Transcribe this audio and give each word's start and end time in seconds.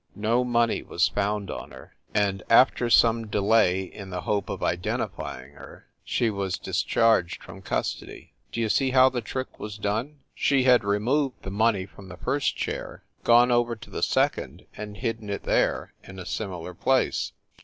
No 0.17 0.43
money 0.43 0.81
was 0.81 1.09
found 1.09 1.51
on 1.51 1.69
her, 1.69 1.93
and, 2.11 2.41
after 2.49 2.89
some 2.89 3.27
delay, 3.27 3.83
in 3.83 4.09
the 4.09 4.21
hope 4.21 4.49
of 4.49 4.63
identifying 4.63 5.51
her, 5.53 5.85
she 6.03 6.31
was 6.31 6.57
discharged 6.57 7.43
from 7.43 7.61
cus 7.61 7.93
tody. 7.93 8.33
D 8.51 8.61
you 8.61 8.69
see 8.69 8.89
how 8.89 9.09
the 9.09 9.21
trick 9.21 9.59
was 9.59 9.77
done? 9.77 10.21
She 10.33 10.63
had 10.63 10.81
284 10.81 10.83
FIND 10.83 10.83
THE 10.83 10.87
WOMAN 10.87 10.93
removed 10.95 11.43
the 11.43 11.63
money 11.63 11.85
from 11.85 12.07
the 12.07 12.17
first 12.25 12.57
chair, 12.57 13.03
gone 13.23 13.51
over 13.51 13.75
to 13.75 13.89
the 13.91 14.01
second 14.01 14.65
and 14.75 14.97
hidden 14.97 15.29
it 15.29 15.43
there, 15.43 15.93
in 16.03 16.17
a 16.17 16.25
similar 16.25 16.73
place. 16.73 17.33